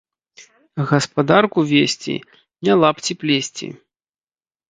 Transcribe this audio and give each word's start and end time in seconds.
Гаспадарку 0.91 1.59
весці‒ 1.71 2.15
не 2.67 2.73
лапці 2.85 3.13
плесці 3.25 3.67